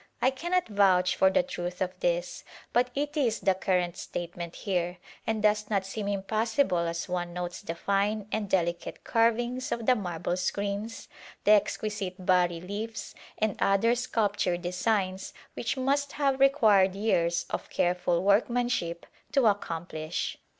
[0.19, 4.97] I cannot vouch for the truth of this but it is the current statement here,
[5.27, 9.93] and does not seem impossible as one notes the fine and delicate carvings of the
[9.93, 11.07] marble screens,
[11.43, 18.23] the exquisite bas reliefs and other sculptured designs which must have required years of careful
[18.23, 20.37] workmanship to ac complish.